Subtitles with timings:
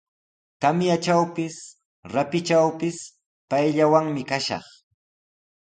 [0.61, 1.57] Tamyatrawpis,
[2.13, 2.97] rapitrawpis
[3.49, 4.65] payllawanmi kashaq.